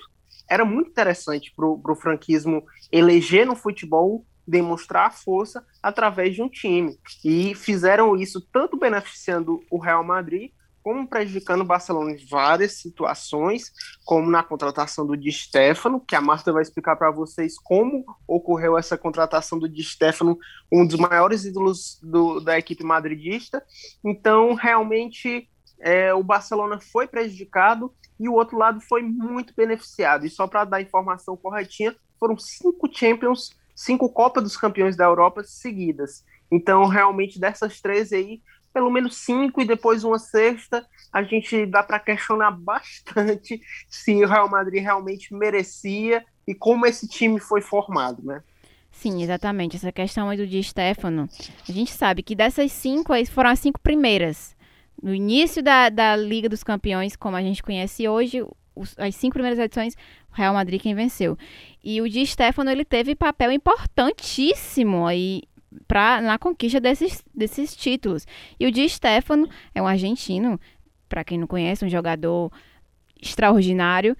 era 0.48 0.64
muito 0.64 0.90
interessante 0.90 1.52
para 1.54 1.66
o 1.66 1.96
franquismo 1.96 2.64
eleger 2.90 3.46
no 3.46 3.54
futebol 3.54 4.24
demonstrar 4.48 5.06
a 5.06 5.10
força 5.10 5.64
através 5.82 6.34
de 6.34 6.42
um 6.42 6.48
time. 6.48 6.98
E 7.24 7.54
fizeram 7.54 8.16
isso 8.16 8.40
tanto 8.52 8.78
beneficiando 8.78 9.60
o 9.70 9.78
Real 9.78 10.02
Madrid 10.02 10.50
como 10.82 11.06
prejudicando 11.06 11.60
o 11.60 11.66
Barcelona 11.66 12.12
em 12.12 12.26
várias 12.26 12.80
situações, 12.80 13.70
como 14.06 14.30
na 14.30 14.42
contratação 14.42 15.06
do 15.06 15.18
Di 15.18 15.30
Stefano, 15.30 16.00
que 16.00 16.16
a 16.16 16.20
Marta 16.20 16.50
vai 16.50 16.62
explicar 16.62 16.96
para 16.96 17.10
vocês 17.10 17.58
como 17.58 18.06
ocorreu 18.26 18.78
essa 18.78 18.96
contratação 18.96 19.58
do 19.58 19.68
Di 19.68 19.84
Stefano, 19.84 20.38
um 20.72 20.86
dos 20.86 20.98
maiores 20.98 21.44
ídolos 21.44 22.00
do, 22.02 22.40
da 22.40 22.58
equipe 22.58 22.82
madridista. 22.82 23.62
Então, 24.02 24.54
realmente, 24.54 25.50
é, 25.78 26.14
o 26.14 26.22
Barcelona 26.22 26.80
foi 26.80 27.06
prejudicado 27.06 27.92
e 28.18 28.26
o 28.26 28.32
outro 28.32 28.56
lado 28.56 28.80
foi 28.80 29.02
muito 29.02 29.52
beneficiado. 29.54 30.24
E 30.24 30.30
só 30.30 30.46
para 30.46 30.64
dar 30.64 30.78
a 30.78 30.82
informação 30.82 31.36
corretinha, 31.36 31.94
foram 32.18 32.38
cinco 32.38 32.88
Champions, 32.90 33.50
cinco 33.78 34.08
Copa 34.08 34.42
dos 34.42 34.56
Campeões 34.56 34.96
da 34.96 35.04
Europa 35.04 35.44
seguidas. 35.44 36.24
Então, 36.50 36.84
realmente, 36.86 37.38
dessas 37.38 37.80
três 37.80 38.12
aí, 38.12 38.42
pelo 38.74 38.90
menos 38.90 39.16
cinco 39.18 39.60
e 39.60 39.64
depois 39.64 40.02
uma 40.02 40.18
sexta, 40.18 40.84
a 41.12 41.22
gente 41.22 41.64
dá 41.64 41.80
para 41.80 42.00
questionar 42.00 42.50
bastante 42.50 43.60
se 43.88 44.24
o 44.24 44.26
Real 44.26 44.50
Madrid 44.50 44.82
realmente 44.82 45.32
merecia 45.32 46.24
e 46.44 46.56
como 46.56 46.86
esse 46.86 47.06
time 47.06 47.38
foi 47.38 47.60
formado, 47.60 48.20
né? 48.24 48.42
Sim, 48.90 49.22
exatamente. 49.22 49.76
Essa 49.76 49.92
questão 49.92 50.28
aí 50.28 50.36
do 50.36 50.46
Di 50.46 50.60
Stefano, 50.60 51.28
a 51.68 51.70
gente 51.70 51.92
sabe 51.92 52.20
que 52.20 52.34
dessas 52.34 52.72
cinco 52.72 53.12
foram 53.26 53.50
as 53.50 53.60
cinco 53.60 53.78
primeiras. 53.78 54.56
No 55.00 55.14
início 55.14 55.62
da, 55.62 55.88
da 55.88 56.16
Liga 56.16 56.48
dos 56.48 56.64
Campeões, 56.64 57.14
como 57.14 57.36
a 57.36 57.42
gente 57.42 57.62
conhece 57.62 58.08
hoje, 58.08 58.44
os, 58.74 58.94
as 58.98 59.14
cinco 59.14 59.34
primeiras 59.34 59.58
edições, 59.58 59.94
o 60.32 60.34
Real 60.34 60.54
Madrid 60.54 60.80
quem 60.80 60.94
venceu. 60.94 61.36
E 61.90 62.02
o 62.02 62.06
Di 62.06 62.26
Stefano, 62.26 62.70
ele 62.70 62.84
teve 62.84 63.14
papel 63.14 63.50
importantíssimo 63.50 65.06
aí 65.06 65.44
pra, 65.86 66.20
na 66.20 66.36
conquista 66.36 66.78
desses, 66.78 67.24
desses 67.34 67.74
títulos. 67.74 68.26
E 68.60 68.66
o 68.66 68.70
Di 68.70 68.86
Stefano 68.86 69.48
é 69.74 69.80
um 69.80 69.86
argentino, 69.86 70.60
para 71.08 71.24
quem 71.24 71.38
não 71.38 71.46
conhece, 71.46 71.86
um 71.86 71.88
jogador 71.88 72.52
extraordinário 73.18 74.14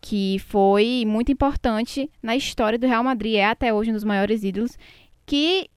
que 0.00 0.38
foi 0.46 1.02
muito 1.08 1.32
importante 1.32 2.08
na 2.22 2.36
história 2.36 2.78
do 2.78 2.86
Real 2.86 3.02
Madrid, 3.02 3.34
é 3.34 3.46
até 3.46 3.74
hoje 3.74 3.90
um 3.90 3.94
dos 3.94 4.04
maiores 4.04 4.44
ídolos, 4.44 4.78
que 5.26 5.68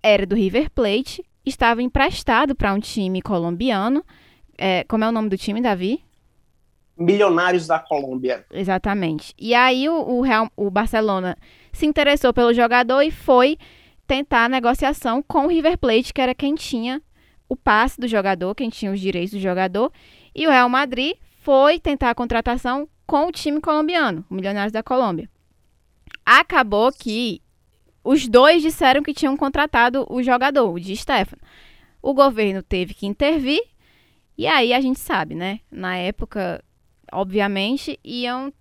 era 0.00 0.24
do 0.24 0.36
River 0.36 0.70
Plate, 0.70 1.20
estava 1.44 1.82
emprestado 1.82 2.54
para 2.54 2.72
um 2.72 2.78
time 2.78 3.20
colombiano. 3.20 4.04
É, 4.56 4.84
como 4.84 5.02
é 5.02 5.08
o 5.08 5.12
nome 5.12 5.30
do 5.30 5.36
time, 5.36 5.60
Davi? 5.60 6.05
Milionários 6.96 7.66
da 7.66 7.78
Colômbia. 7.78 8.44
Exatamente. 8.50 9.34
E 9.38 9.54
aí 9.54 9.88
o, 9.88 9.94
o, 9.94 10.20
Real, 10.22 10.50
o 10.56 10.70
Barcelona 10.70 11.36
se 11.72 11.84
interessou 11.86 12.32
pelo 12.32 12.54
jogador 12.54 13.02
e 13.02 13.10
foi 13.10 13.58
tentar 14.06 14.44
a 14.44 14.48
negociação 14.48 15.22
com 15.22 15.44
o 15.44 15.48
River 15.48 15.76
Plate, 15.76 16.14
que 16.14 16.20
era 16.20 16.34
quem 16.34 16.54
tinha 16.54 17.02
o 17.48 17.56
passe 17.56 18.00
do 18.00 18.08
jogador, 18.08 18.54
quem 18.54 18.70
tinha 18.70 18.92
os 18.92 19.00
direitos 19.00 19.32
do 19.32 19.40
jogador, 19.40 19.92
e 20.34 20.46
o 20.46 20.50
Real 20.50 20.68
Madrid 20.68 21.16
foi 21.42 21.78
tentar 21.78 22.10
a 22.10 22.14
contratação 22.14 22.88
com 23.06 23.26
o 23.26 23.32
time 23.32 23.60
colombiano, 23.60 24.24
o 24.28 24.34
Milionários 24.34 24.72
da 24.72 24.82
Colômbia. 24.82 25.28
Acabou 26.24 26.90
que 26.90 27.40
os 28.02 28.26
dois 28.26 28.62
disseram 28.62 29.02
que 29.02 29.14
tinham 29.14 29.36
contratado 29.36 30.06
o 30.08 30.22
jogador, 30.22 30.72
o 30.72 30.80
de 30.80 30.96
Stefano. 30.96 31.42
O 32.02 32.14
governo 32.14 32.62
teve 32.62 32.94
que 32.94 33.06
intervir, 33.06 33.60
e 34.36 34.46
aí 34.46 34.72
a 34.72 34.80
gente 34.80 34.98
sabe, 34.98 35.34
né? 35.34 35.60
Na 35.70 35.96
época, 35.96 36.64
obviamente, 37.12 37.98
iam 38.04 38.52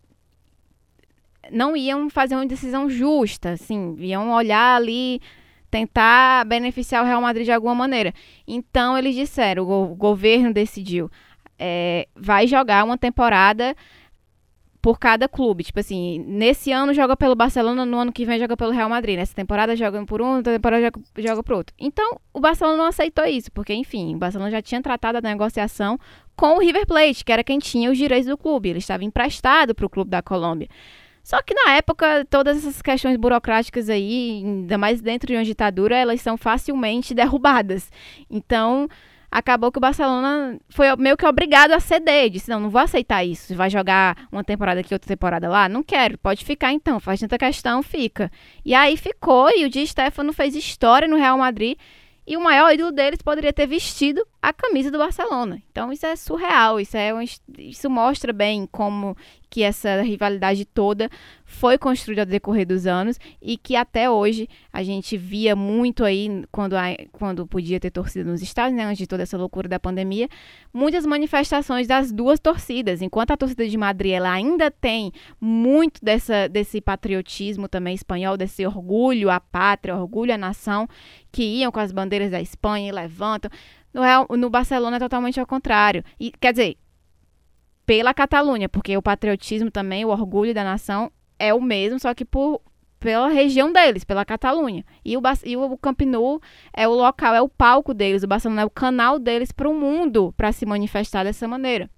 não 1.51 1.77
iam 1.77 2.09
fazer 2.09 2.35
uma 2.35 2.45
decisão 2.45 2.89
justa, 2.89 3.51
assim, 3.51 3.95
iam 3.99 4.31
olhar 4.31 4.75
ali, 4.75 5.21
tentar 5.69 6.45
beneficiar 6.45 7.03
o 7.03 7.07
Real 7.07 7.21
Madrid 7.21 7.45
de 7.45 7.51
alguma 7.51 7.75
maneira. 7.75 8.13
Então 8.47 8.97
eles 8.97 9.13
disseram, 9.13 9.69
o, 9.69 9.95
governo 9.95 10.53
decidiu, 10.53 11.09
é, 11.59 12.07
vai 12.15 12.47
jogar 12.47 12.83
uma 12.83 12.97
temporada 12.97 13.75
por 14.85 14.99
cada 14.99 15.27
clube. 15.27 15.63
Tipo 15.63 15.79
assim, 15.79 16.23
nesse 16.27 16.71
ano 16.71 16.93
joga 16.93 17.17
pelo 17.17 17.33
Barcelona, 17.33 17.87
no 17.87 17.97
ano 17.97 18.13
que 18.13 18.23
vem 18.23 18.37
joga 18.37 18.55
pelo 18.55 18.69
Real 18.69 18.87
Madrid. 18.87 19.17
Nessa 19.17 19.33
temporada 19.33 19.75
joga 19.75 20.05
por 20.05 20.21
um, 20.21 20.35
outra 20.35 20.53
temporada 20.53 20.83
joga, 20.83 21.01
joga 21.27 21.41
por 21.41 21.55
outro. 21.55 21.75
Então, 21.79 22.21
o 22.31 22.39
Barcelona 22.39 22.77
não 22.77 22.85
aceitou 22.85 23.25
isso, 23.25 23.51
porque, 23.51 23.73
enfim, 23.73 24.13
o 24.13 24.19
Barcelona 24.19 24.51
já 24.51 24.61
tinha 24.61 24.79
tratado 24.83 25.17
a 25.17 25.21
negociação 25.21 25.97
com 26.35 26.57
o 26.57 26.59
River 26.59 26.85
Plate, 26.85 27.25
que 27.25 27.31
era 27.31 27.43
quem 27.43 27.57
tinha 27.57 27.89
os 27.89 27.97
direitos 27.97 28.27
do 28.27 28.37
clube. 28.37 28.69
Ele 28.69 28.77
estava 28.77 29.03
emprestado 29.03 29.73
para 29.73 29.87
o 29.87 29.89
clube 29.89 30.11
da 30.11 30.21
Colômbia. 30.21 30.69
Só 31.23 31.41
que 31.41 31.55
na 31.55 31.71
época, 31.71 32.23
todas 32.29 32.57
essas 32.57 32.79
questões 32.79 33.17
burocráticas 33.17 33.89
aí, 33.89 34.43
ainda 34.45 34.77
mais 34.77 35.01
dentro 35.01 35.25
de 35.25 35.33
uma 35.33 35.43
ditadura, 35.43 35.97
elas 35.97 36.21
são 36.21 36.37
facilmente 36.37 37.11
derrubadas. 37.15 37.91
Então, 38.29 38.87
acabou 39.31 39.71
que 39.71 39.77
o 39.77 39.81
Barcelona 39.81 40.59
foi 40.69 40.95
meio 40.95 41.17
que 41.17 41.25
obrigado 41.25 41.71
a 41.71 41.79
ceder. 41.79 42.29
Disse: 42.29 42.49
não, 42.49 42.59
não 42.59 42.69
vou 42.69 42.81
aceitar 42.81 43.23
isso. 43.23 43.55
Vai 43.55 43.69
jogar 43.69 44.27
uma 44.31 44.43
temporada 44.43 44.79
aqui, 44.79 44.93
outra 44.93 45.07
temporada 45.07 45.49
lá? 45.49 45.67
Não 45.67 45.83
quero, 45.83 46.17
pode 46.17 46.43
ficar 46.45 46.71
então. 46.71 46.99
Faz 46.99 47.19
tanta 47.19 47.37
questão, 47.37 47.81
fica. 47.83 48.31
E 48.63 48.73
aí 48.73 48.97
ficou, 48.97 49.49
e 49.49 49.65
o 49.65 49.69
Di 49.69 49.85
Stefano 49.85 50.33
fez 50.33 50.55
história 50.55 51.07
no 51.07 51.17
Real 51.17 51.37
Madrid. 51.37 51.77
E 52.27 52.35
o 52.35 52.41
maior 52.41 52.73
ídolo 52.73 52.91
deles 52.91 53.21
poderia 53.21 53.53
ter 53.53 53.67
vestido 53.67 54.25
a 54.41 54.51
camisa 54.51 54.89
do 54.89 54.97
Barcelona. 54.97 55.61
Então 55.71 55.93
isso 55.93 56.07
é 56.07 56.15
surreal, 56.15 56.79
isso 56.79 56.97
é 56.97 57.13
um, 57.13 57.21
isso 57.59 57.87
mostra 57.87 58.33
bem 58.33 58.67
como 58.71 59.15
que 59.49 59.63
essa 59.63 60.01
rivalidade 60.01 60.65
toda 60.65 61.09
foi 61.45 61.77
construída 61.77 62.23
ao 62.23 62.25
decorrer 62.25 62.65
dos 62.65 62.87
anos 62.87 63.19
e 63.41 63.57
que 63.57 63.75
até 63.75 64.09
hoje 64.09 64.49
a 64.73 64.83
gente 64.83 65.15
via 65.15 65.55
muito 65.55 66.03
aí 66.03 66.43
quando, 66.51 66.75
quando 67.11 67.45
podia 67.47 67.79
ter 67.79 67.91
torcida 67.91 68.29
nos 68.29 68.41
estádios, 68.41 68.77
né, 68.77 68.83
antes 68.83 68.97
de 68.97 69.07
toda 69.07 69.23
essa 69.23 69.37
loucura 69.37 69.69
da 69.69 69.79
pandemia, 69.79 70.27
muitas 70.73 71.05
manifestações 71.05 71.87
das 71.87 72.11
duas 72.11 72.39
torcidas. 72.39 73.01
Enquanto 73.01 73.31
a 73.31 73.37
torcida 73.37 73.67
de 73.67 73.77
Madrid 73.77 74.13
ela 74.13 74.31
ainda 74.31 74.69
tem 74.71 75.11
muito 75.39 76.03
dessa, 76.03 76.49
desse 76.49 76.81
patriotismo 76.81 77.67
também 77.67 77.93
espanhol, 77.93 78.35
desse 78.35 78.65
orgulho 78.65 79.29
à 79.29 79.39
pátria, 79.39 79.95
orgulho 79.95 80.33
à 80.33 80.37
nação, 80.37 80.87
que 81.31 81.43
iam 81.43 81.71
com 81.71 81.79
as 81.79 81.91
bandeiras 81.91 82.31
da 82.31 82.41
Espanha 82.41 82.89
e 82.89 82.91
levantam. 82.91 83.51
No, 83.93 84.01
Real, 84.01 84.27
no 84.29 84.49
Barcelona 84.49 84.97
é 84.97 84.99
totalmente 84.99 85.39
ao 85.39 85.45
contrário. 85.45 86.03
E, 86.19 86.29
quer 86.29 86.51
dizer, 86.51 86.77
pela 87.85 88.13
Catalunha, 88.13 88.67
porque 88.67 88.95
o 88.97 89.01
patriotismo 89.01 89.69
também, 89.69 90.05
o 90.05 90.09
orgulho 90.09 90.53
da 90.53 90.63
nação 90.63 91.11
é 91.37 91.53
o 91.53 91.61
mesmo, 91.61 91.99
só 91.99 92.13
que 92.13 92.25
por 92.25 92.61
pela 92.99 93.27
região 93.27 93.71
deles, 93.71 94.03
pela 94.03 94.25
Catalunha. 94.25 94.83
E 95.03 95.15
o, 95.15 95.21
e 95.43 95.55
o 95.55 95.77
Camp 95.77 96.01
Nou 96.01 96.41
é 96.73 96.87
o 96.87 96.93
local, 96.93 97.35
é 97.35 97.41
o 97.41 97.47
palco 97.47 97.93
deles, 97.93 98.23
o 98.23 98.27
Barcelona 98.27 98.63
é 98.63 98.65
o 98.65 98.69
canal 98.69 99.19
deles 99.19 99.51
para 99.51 99.69
o 99.69 99.75
mundo 99.75 100.33
para 100.35 100.51
se 100.51 100.65
manifestar 100.65 101.23
dessa 101.23 101.47
maneira. 101.47 101.89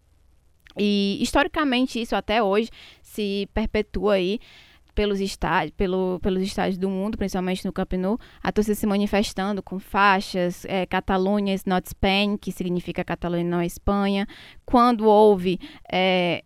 E 0.78 1.18
historicamente 1.22 2.02
isso 2.02 2.16
até 2.16 2.44
hoje 2.44 2.70
se 3.02 3.48
perpetua 3.54 4.16
aí 4.16 4.40
pelos 4.98 5.20
estádios, 5.20 5.76
pelo, 5.78 6.20
pelos 6.24 6.42
estádios 6.42 6.76
do 6.76 6.90
mundo, 6.90 7.20
principalmente 7.20 7.64
no 7.64 7.72
Camp 7.72 7.94
Nou, 7.94 8.20
a 8.42 8.52
torcida 8.52 8.74
se 8.74 8.88
manifestando 8.88 9.62
com 9.62 9.78
faixas, 9.78 10.66
é, 10.66 10.88
Catalunha 10.88 11.54
is 11.54 11.66
not 11.66 11.88
Spain, 11.88 12.36
que 12.36 12.52
significa 12.52 13.04
Catalunha 13.04 13.44
não 13.44 13.60
é 13.60 13.66
Espanha. 13.68 14.28
Quando 14.66 15.06
houve 15.06 15.60
é, 15.92 16.44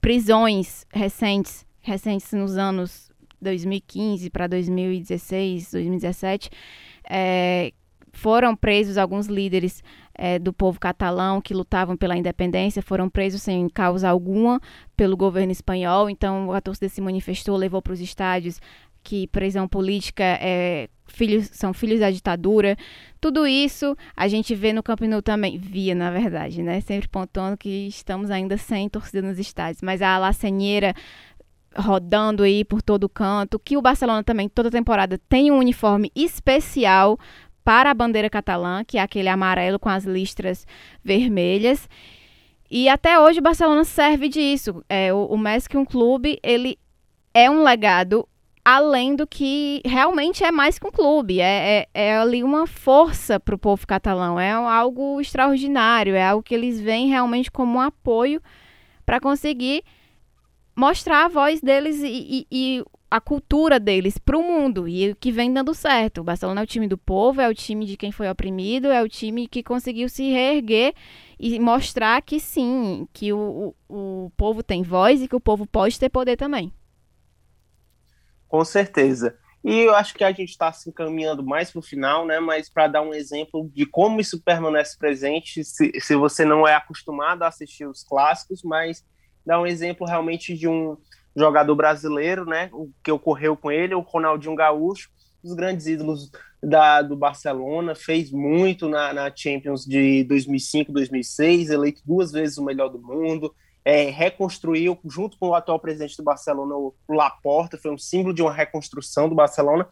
prisões 0.00 0.86
recentes, 0.92 1.66
recentes 1.80 2.30
nos 2.30 2.56
anos 2.56 3.10
2015 3.42 4.30
para 4.30 4.46
2016, 4.46 5.72
2017, 5.72 6.50
é, 7.10 7.72
foram 8.12 8.54
presos 8.54 8.96
alguns 8.96 9.26
líderes 9.26 9.82
é, 10.18 10.38
do 10.38 10.52
povo 10.52 10.80
catalão 10.80 11.40
que 11.40 11.54
lutavam 11.54 11.96
pela 11.96 12.16
independência, 12.16 12.82
foram 12.82 13.08
presos 13.08 13.40
sem 13.40 13.68
causa 13.68 14.08
alguma 14.08 14.60
pelo 14.96 15.16
governo 15.16 15.52
espanhol. 15.52 16.10
Então, 16.10 16.52
a 16.52 16.60
torcida 16.60 16.88
se 16.88 17.00
manifestou, 17.00 17.56
levou 17.56 17.80
para 17.80 17.92
os 17.92 18.00
estádios 18.00 18.60
que 19.02 19.28
prisão 19.28 19.68
política 19.68 20.24
é, 20.24 20.88
filhos, 21.06 21.48
são 21.52 21.72
filhos 21.72 22.00
da 22.00 22.10
ditadura. 22.10 22.76
Tudo 23.20 23.46
isso 23.46 23.96
a 24.14 24.26
gente 24.28 24.54
vê 24.54 24.72
no 24.72 24.82
Camp 24.82 25.00
Nou 25.02 25.22
também, 25.22 25.56
via 25.56 25.94
na 25.94 26.10
verdade, 26.10 26.62
né? 26.62 26.80
Sempre 26.80 27.08
pontuando 27.08 27.56
que 27.56 27.86
estamos 27.86 28.30
ainda 28.30 28.58
sem 28.58 28.88
torcida 28.88 29.22
nos 29.22 29.38
estádios, 29.38 29.80
mas 29.82 30.02
a 30.02 30.18
lacenheira 30.18 30.94
rodando 31.76 32.42
aí 32.42 32.64
por 32.64 32.82
todo 32.82 33.08
canto, 33.08 33.58
que 33.58 33.76
o 33.76 33.82
Barcelona 33.82 34.24
também 34.24 34.48
toda 34.48 34.70
temporada 34.70 35.18
tem 35.28 35.50
um 35.50 35.58
uniforme 35.58 36.10
especial 36.14 37.18
para 37.68 37.90
a 37.90 37.94
bandeira 37.94 38.30
catalã, 38.30 38.82
que 38.82 38.96
é 38.96 39.02
aquele 39.02 39.28
amarelo 39.28 39.78
com 39.78 39.90
as 39.90 40.04
listras 40.04 40.66
vermelhas. 41.04 41.86
E 42.70 42.88
até 42.88 43.20
hoje 43.20 43.40
o 43.40 43.42
Barcelona 43.42 43.84
serve 43.84 44.26
disso. 44.30 44.82
É, 44.88 45.12
o, 45.12 45.26
o 45.26 45.36
Messi 45.36 45.76
um 45.76 45.84
clube, 45.84 46.38
ele 46.42 46.78
é 47.34 47.50
um 47.50 47.62
legado 47.62 48.26
além 48.64 49.14
do 49.14 49.26
que 49.26 49.82
realmente 49.84 50.42
é 50.42 50.50
mais 50.50 50.78
que 50.78 50.86
um 50.86 50.90
clube. 50.90 51.42
É, 51.42 51.86
é, 51.92 52.06
é 52.06 52.16
ali 52.16 52.42
uma 52.42 52.66
força 52.66 53.38
para 53.38 53.54
o 53.54 53.58
povo 53.58 53.86
catalão. 53.86 54.40
É 54.40 54.50
algo 54.50 55.20
extraordinário. 55.20 56.14
É 56.14 56.26
algo 56.26 56.42
que 56.42 56.54
eles 56.54 56.80
veem 56.80 57.08
realmente 57.08 57.50
como 57.50 57.76
um 57.76 57.82
apoio 57.82 58.40
para 59.04 59.20
conseguir 59.20 59.84
mostrar 60.74 61.26
a 61.26 61.28
voz 61.28 61.60
deles 61.60 62.00
e, 62.02 62.46
e, 62.50 62.78
e 62.80 62.84
a 63.10 63.20
cultura 63.20 63.80
deles 63.80 64.18
para 64.18 64.36
o 64.36 64.42
mundo 64.42 64.86
e 64.86 65.14
que 65.14 65.32
vem 65.32 65.52
dando 65.52 65.74
certo. 65.74 66.20
O 66.20 66.24
Barcelona 66.24 66.60
é 66.60 66.64
o 66.64 66.66
time 66.66 66.86
do 66.86 66.98
povo, 66.98 67.40
é 67.40 67.48
o 67.48 67.54
time 67.54 67.86
de 67.86 67.96
quem 67.96 68.12
foi 68.12 68.28
oprimido, 68.28 68.88
é 68.88 69.02
o 69.02 69.08
time 69.08 69.48
que 69.48 69.62
conseguiu 69.62 70.08
se 70.08 70.30
reerguer 70.30 70.94
e 71.38 71.58
mostrar 71.58 72.20
que 72.20 72.38
sim, 72.38 73.08
que 73.12 73.32
o, 73.32 73.74
o, 73.88 74.26
o 74.26 74.32
povo 74.36 74.62
tem 74.62 74.82
voz 74.82 75.22
e 75.22 75.28
que 75.28 75.36
o 75.36 75.40
povo 75.40 75.66
pode 75.66 75.98
ter 75.98 76.10
poder 76.10 76.36
também. 76.36 76.72
Com 78.46 78.64
certeza. 78.64 79.38
E 79.64 79.80
eu 79.80 79.94
acho 79.94 80.14
que 80.14 80.24
a 80.24 80.30
gente 80.30 80.50
está 80.50 80.72
se 80.72 80.88
encaminhando 80.88 81.44
mais 81.44 81.70
para 81.70 81.80
o 81.80 81.82
final, 81.82 82.24
né? 82.26 82.38
Mas 82.40 82.70
para 82.70 82.86
dar 82.86 83.02
um 83.02 83.12
exemplo 83.12 83.70
de 83.74 83.84
como 83.86 84.20
isso 84.20 84.40
permanece 84.42 84.96
presente, 84.96 85.64
se, 85.64 85.90
se 85.98 86.14
você 86.14 86.44
não 86.44 86.66
é 86.66 86.74
acostumado 86.74 87.42
a 87.42 87.48
assistir 87.48 87.86
os 87.86 88.04
clássicos, 88.04 88.62
mas 88.62 89.04
dar 89.44 89.60
um 89.60 89.66
exemplo 89.66 90.06
realmente 90.06 90.54
de 90.54 90.68
um 90.68 90.96
jogador 91.38 91.74
brasileiro, 91.74 92.44
né? 92.44 92.68
O 92.72 92.90
que 93.02 93.12
ocorreu 93.12 93.56
com 93.56 93.70
ele, 93.70 93.94
o 93.94 94.00
Ronaldinho 94.00 94.54
Gaúcho, 94.54 95.10
os 95.42 95.54
grandes 95.54 95.86
ídolos 95.86 96.30
da, 96.62 97.02
do 97.02 97.16
Barcelona, 97.16 97.94
fez 97.94 98.30
muito 98.30 98.88
na, 98.88 99.12
na 99.12 99.32
Champions 99.34 99.84
de 99.84 100.24
2005, 100.24 100.92
2006, 100.92 101.70
eleito 101.70 102.02
duas 102.04 102.32
vezes 102.32 102.58
o 102.58 102.64
melhor 102.64 102.88
do 102.88 102.98
mundo, 102.98 103.54
é, 103.84 104.10
reconstruiu, 104.10 104.98
junto 105.04 105.38
com 105.38 105.48
o 105.48 105.54
atual 105.54 105.78
presidente 105.78 106.16
do 106.16 106.24
Barcelona, 106.24 106.74
o 106.74 106.94
Laporta, 107.08 107.78
foi 107.78 107.90
um 107.90 107.98
símbolo 107.98 108.34
de 108.34 108.42
uma 108.42 108.52
reconstrução 108.52 109.28
do 109.28 109.34
Barcelona. 109.34 109.88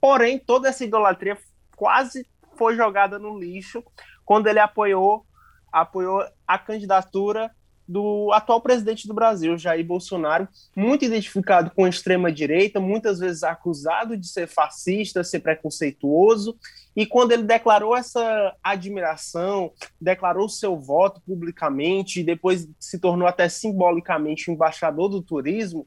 Porém, 0.00 0.38
toda 0.38 0.68
essa 0.68 0.84
idolatria 0.84 1.38
quase 1.76 2.26
foi 2.56 2.76
jogada 2.76 3.18
no 3.18 3.38
lixo 3.38 3.82
quando 4.24 4.48
ele 4.48 4.58
apoiou, 4.58 5.24
apoiou 5.72 6.22
a 6.46 6.58
candidatura 6.58 7.50
do 7.88 8.30
atual 8.34 8.60
presidente 8.60 9.08
do 9.08 9.14
Brasil, 9.14 9.56
Jair 9.56 9.84
Bolsonaro, 9.84 10.46
muito 10.76 11.06
identificado 11.06 11.70
com 11.70 11.86
a 11.86 11.88
extrema-direita, 11.88 12.78
muitas 12.78 13.18
vezes 13.18 13.42
acusado 13.42 14.14
de 14.14 14.28
ser 14.28 14.46
fascista, 14.46 15.24
ser 15.24 15.40
preconceituoso, 15.40 16.58
e 16.94 17.06
quando 17.06 17.32
ele 17.32 17.44
declarou 17.44 17.96
essa 17.96 18.54
admiração, 18.62 19.72
declarou 19.98 20.48
seu 20.48 20.76
voto 20.76 21.22
publicamente, 21.24 22.20
e 22.20 22.24
depois 22.24 22.68
se 22.78 22.98
tornou 22.98 23.26
até 23.26 23.48
simbolicamente 23.48 24.50
embaixador 24.50 25.08
do 25.08 25.22
turismo, 25.22 25.86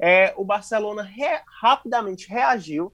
é, 0.00 0.32
o 0.36 0.44
Barcelona 0.44 1.02
re 1.02 1.40
rapidamente 1.60 2.28
reagiu 2.28 2.92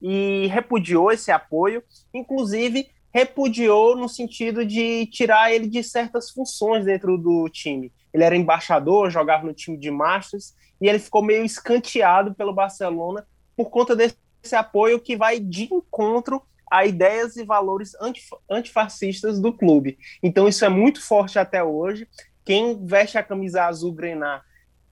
e 0.00 0.46
repudiou 0.46 1.10
esse 1.10 1.32
apoio, 1.32 1.82
inclusive 2.14 2.88
repudiou 3.16 3.96
no 3.96 4.10
sentido 4.10 4.62
de 4.62 5.06
tirar 5.06 5.50
ele 5.50 5.66
de 5.66 5.82
certas 5.82 6.28
funções 6.28 6.84
dentro 6.84 7.16
do 7.16 7.48
time. 7.48 7.90
Ele 8.12 8.22
era 8.22 8.36
embaixador, 8.36 9.10
jogava 9.10 9.46
no 9.46 9.54
time 9.54 9.78
de 9.78 9.90
Masters, 9.90 10.54
e 10.78 10.86
ele 10.86 10.98
ficou 10.98 11.22
meio 11.22 11.42
escanteado 11.42 12.34
pelo 12.34 12.52
Barcelona 12.52 13.26
por 13.56 13.70
conta 13.70 13.96
desse 13.96 14.54
apoio 14.54 15.00
que 15.00 15.16
vai 15.16 15.40
de 15.40 15.64
encontro 15.64 16.42
a 16.70 16.84
ideias 16.84 17.36
e 17.36 17.44
valores 17.44 17.92
antifascistas 18.50 19.40
do 19.40 19.50
clube. 19.50 19.96
Então 20.22 20.46
isso 20.46 20.62
é 20.66 20.68
muito 20.68 21.02
forte 21.02 21.38
até 21.38 21.64
hoje. 21.64 22.06
Quem 22.44 22.84
veste 22.84 23.16
a 23.16 23.22
camisa 23.22 23.64
azul 23.64 23.94
grená 23.94 24.42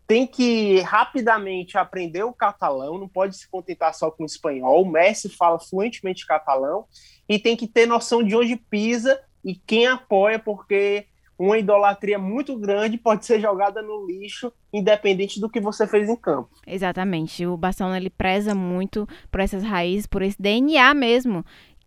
tem 0.07 0.27
que 0.27 0.81
rapidamente 0.81 1.79
aprender 1.79 2.25
o 2.25 2.33
catalão, 2.33 2.99
não 2.99 3.09
pode 3.09 3.37
se 3.37 3.49
contentar 3.49 3.95
só 3.95 4.11
com 4.11 4.23
o 4.23 4.27
espanhol. 4.27 4.83
O 4.83 4.91
Messi 4.91 5.29
fala 5.29 5.59
fluentemente 5.59 6.27
catalão 6.27 6.85
e 7.29 7.39
tem 7.39 7.57
que 7.57 7.67
ter 7.67 7.87
noção 7.87 8.23
de 8.23 8.37
onde 8.37 8.57
pisa 8.57 9.19
e 9.45 9.55
quem 9.55 9.87
apoia, 9.87 10.39
porque 10.39 11.07
uma 11.39 11.59
idolatria 11.59 12.19
muito 12.19 12.57
grande 12.57 12.97
pode 12.97 13.27
ser 13.27 13.41
jogada 13.41 13.83
no 13.83 14.07
lixo, 14.07 14.53
independente 14.73 15.41
do 15.41 15.51
que 15.51 15.61
você 15.61 15.87
fez 15.87 16.09
em 16.09 16.17
campo. 16.17 16.49
Exatamente. 16.67 17.45
O 17.47 17.57
Barcelona 17.57 17.97
ele 17.97 18.11
preza 18.11 18.55
muito 18.55 19.09
por 19.31 19.41
essas 19.41 19.63
raízes, 19.63 20.07
por 20.07 20.23
esse 20.23 20.41
DNA 20.41 20.95
mesmo, 20.95 21.45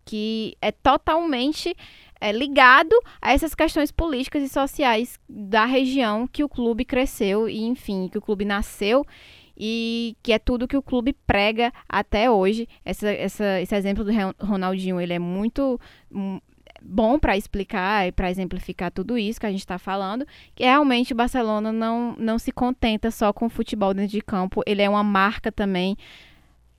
que 0.08 0.56
é 0.62 0.72
totalmente 0.72 1.76
é, 2.18 2.32
ligado 2.32 2.98
a 3.20 3.34
essas 3.34 3.54
questões 3.54 3.92
políticas 3.92 4.42
e 4.42 4.48
sociais 4.48 5.20
da 5.28 5.66
região 5.66 6.26
que 6.26 6.42
o 6.42 6.48
clube 6.48 6.82
cresceu 6.82 7.46
e, 7.46 7.62
enfim, 7.66 8.08
que 8.10 8.16
o 8.16 8.22
clube 8.22 8.42
nasceu 8.42 9.04
e 9.54 10.16
que 10.22 10.32
é 10.32 10.38
tudo 10.38 10.66
que 10.66 10.78
o 10.78 10.82
clube 10.82 11.12
prega 11.26 11.70
até 11.86 12.30
hoje. 12.30 12.66
Essa, 12.86 13.10
essa, 13.10 13.60
esse 13.60 13.76
exemplo 13.76 14.02
do 14.02 14.10
Ronaldinho 14.40 14.98
ele 14.98 15.12
é 15.12 15.18
muito 15.18 15.78
hum, 16.10 16.40
bom 16.80 17.18
para 17.18 17.36
explicar 17.36 18.08
e 18.08 18.12
para 18.12 18.30
exemplificar 18.30 18.90
tudo 18.90 19.18
isso 19.18 19.38
que 19.38 19.46
a 19.46 19.50
gente 19.50 19.60
está 19.60 19.78
falando, 19.78 20.26
que 20.54 20.64
realmente 20.64 21.12
o 21.12 21.16
Barcelona 21.16 21.70
não, 21.70 22.16
não 22.18 22.38
se 22.38 22.50
contenta 22.50 23.10
só 23.10 23.30
com 23.30 23.44
o 23.44 23.50
futebol 23.50 23.92
dentro 23.92 24.12
de 24.12 24.22
campo, 24.22 24.62
ele 24.64 24.80
é 24.80 24.88
uma 24.88 25.04
marca 25.04 25.52
também 25.52 25.98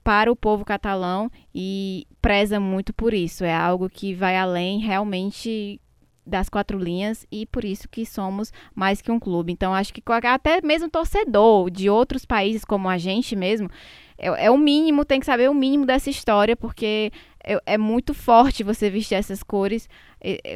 para 0.02 0.30
o 0.30 0.36
povo 0.36 0.64
catalão 0.64 1.30
e 1.54 2.06
preza 2.20 2.58
muito 2.58 2.92
por 2.92 3.14
isso. 3.14 3.44
É 3.44 3.54
algo 3.54 3.88
que 3.88 4.14
vai 4.14 4.36
além 4.36 4.78
realmente 4.78 5.80
das 6.26 6.48
quatro 6.48 6.78
linhas 6.78 7.26
e 7.30 7.46
por 7.46 7.64
isso 7.64 7.88
que 7.88 8.06
somos 8.06 8.52
mais 8.74 9.00
que 9.00 9.10
um 9.10 9.18
clube. 9.18 9.52
Então 9.52 9.74
acho 9.74 9.92
que 9.92 10.02
até 10.26 10.60
mesmo 10.62 10.88
torcedor 10.88 11.70
de 11.70 11.90
outros 11.90 12.24
países 12.24 12.64
como 12.64 12.88
a 12.88 12.98
gente 12.98 13.34
mesmo 13.34 13.68
é, 14.16 14.46
é 14.46 14.50
o 14.50 14.58
mínimo, 14.58 15.04
tem 15.04 15.18
que 15.18 15.26
saber 15.26 15.50
o 15.50 15.54
mínimo 15.54 15.86
dessa 15.86 16.10
história 16.10 16.54
porque 16.54 17.10
é, 17.42 17.60
é 17.66 17.78
muito 17.78 18.14
forte 18.14 18.62
você 18.62 18.90
vestir 18.90 19.14
essas 19.14 19.42
cores, 19.42 19.88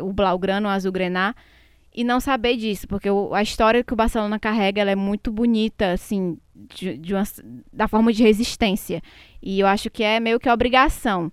o 0.02 0.12
blaugrana, 0.12 0.68
o 0.68 0.70
azul 0.70 0.92
grená 0.92 1.34
e 1.94 2.02
não 2.02 2.18
saber 2.18 2.56
disso, 2.56 2.88
porque 2.88 3.08
o, 3.08 3.32
a 3.32 3.42
história 3.42 3.84
que 3.84 3.92
o 3.92 3.96
Barcelona 3.96 4.38
carrega 4.38 4.82
é 4.82 4.96
muito 4.96 5.30
bonita, 5.30 5.92
assim, 5.92 6.36
de, 6.54 6.98
de 6.98 7.14
uma, 7.14 7.22
da 7.72 7.86
forma 7.86 8.12
de 8.12 8.22
resistência. 8.22 9.00
E 9.40 9.60
eu 9.60 9.66
acho 9.66 9.90
que 9.90 10.02
é 10.02 10.18
meio 10.18 10.40
que 10.40 10.50
obrigação 10.50 11.30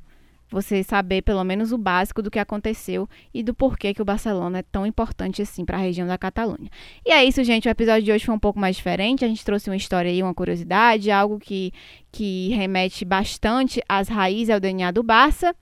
você 0.52 0.84
saber 0.84 1.22
pelo 1.22 1.44
menos 1.46 1.72
o 1.72 1.78
básico 1.78 2.22
do 2.22 2.30
que 2.30 2.38
aconteceu 2.38 3.08
e 3.34 3.42
do 3.42 3.54
porquê 3.54 3.94
que 3.94 4.02
o 4.02 4.06
Barcelona 4.06 4.60
é 4.60 4.64
tão 4.64 4.86
importante 4.86 5.42
assim 5.42 5.64
para 5.64 5.78
a 5.78 5.80
região 5.80 6.06
da 6.06 6.18
Catalunha. 6.18 6.70
E 7.06 7.12
é 7.12 7.24
isso, 7.24 7.42
gente. 7.44 7.70
O 7.70 7.72
episódio 7.72 8.04
de 8.04 8.12
hoje 8.12 8.26
foi 8.26 8.36
um 8.36 8.40
pouco 8.40 8.60
mais 8.60 8.76
diferente. 8.76 9.24
A 9.24 9.28
gente 9.30 9.46
trouxe 9.46 9.70
uma 9.70 9.78
história 9.78 10.12
aí, 10.12 10.22
uma 10.22 10.34
curiosidade, 10.34 11.10
algo 11.10 11.40
que, 11.40 11.72
que 12.12 12.50
remete 12.50 13.06
bastante 13.06 13.82
às 13.88 14.10
raízes 14.10 14.50
ao 14.50 14.60
DNA 14.60 14.92
do 14.92 15.02
Barça. 15.02 15.56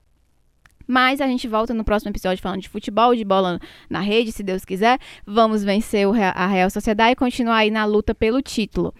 Mas 0.90 1.20
a 1.20 1.26
gente 1.28 1.46
volta 1.46 1.72
no 1.72 1.84
próximo 1.84 2.10
episódio 2.10 2.42
falando 2.42 2.62
de 2.62 2.68
futebol, 2.68 3.14
de 3.14 3.24
bola 3.24 3.60
na 3.88 4.00
rede, 4.00 4.32
se 4.32 4.42
Deus 4.42 4.64
quiser. 4.64 4.98
Vamos 5.24 5.62
vencer 5.62 6.04
a 6.34 6.48
Real 6.48 6.68
Sociedade 6.68 7.12
e 7.12 7.14
continuar 7.14 7.58
aí 7.58 7.70
na 7.70 7.84
luta 7.84 8.12
pelo 8.12 8.42
título. 8.42 8.92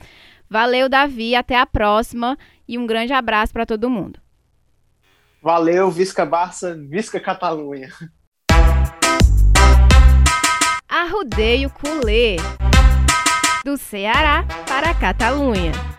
Valeu, 0.48 0.88
Davi. 0.88 1.34
Até 1.34 1.58
a 1.58 1.66
próxima 1.66 2.38
e 2.68 2.78
um 2.78 2.86
grande 2.86 3.12
abraço 3.12 3.52
para 3.52 3.66
todo 3.66 3.90
mundo. 3.90 4.20
Valeu, 5.42 5.90
Visca 5.90 6.24
Barça, 6.24 6.78
Visca 6.88 7.18
Catalunha. 7.18 7.88
Arrudeio 10.88 11.70
Culê. 11.70 12.36
Do 13.64 13.76
Ceará 13.76 14.44
para 14.68 14.90
a 14.90 14.94
Catalunha. 14.94 15.89